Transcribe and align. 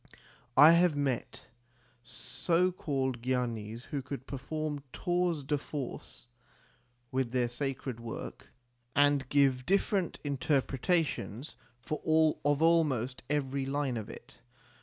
I 0.57 0.71
have 0.71 0.95
met 0.95 1.45
so 2.03 2.71
called 2.71 3.21
gyanis 3.21 3.83
who 3.83 4.01
could 4.01 4.25
perform 4.25 4.81
tours 4.91 5.43
de 5.43 5.59
force 5.59 6.25
with 7.11 7.29
their 7.31 7.47
sacred 7.47 7.99
work, 7.99 8.51
and 8.95 9.29
give 9.29 9.63
different 9.63 10.17
interpretations 10.23 11.55
of 11.87 11.91
almost 12.63 13.21
every 13.29 13.67
line 13.67 13.95
of 13.95 14.09
it. 14.09 14.39